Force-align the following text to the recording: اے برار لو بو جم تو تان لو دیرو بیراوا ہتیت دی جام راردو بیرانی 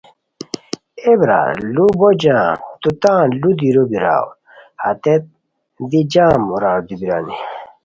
اے 1.03 1.11
برار 1.19 1.51
لو 1.73 1.85
بو 1.99 2.09
جم 2.21 2.55
تو 2.81 2.89
تان 3.03 3.23
لو 3.41 3.49
دیرو 3.59 3.83
بیراوا 3.91 4.33
ہتیت 4.83 5.23
دی 5.89 5.99
جام 6.13 6.41
راردو 6.61 6.95
بیرانی 7.01 7.37